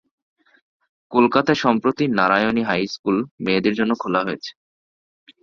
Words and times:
কলকাতায় 1.11 1.59
সম্প্রতি 1.63 2.03
Narayani 2.17 2.63
high 2.63 2.81
school 2.87 3.17
মেয়েদের 3.43 3.73
জন্যে 3.79 3.95
খোলা 4.01 4.21
হয়েছে। 4.23 4.51